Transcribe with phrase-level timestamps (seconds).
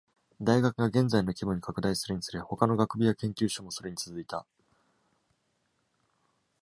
[0.41, 4.47] 大学が現在の規模に拡大するにつれ、他の学部や研究所もそれに続いた。